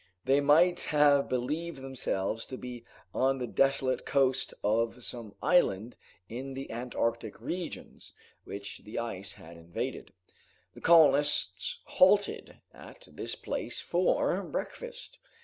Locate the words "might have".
0.41-1.29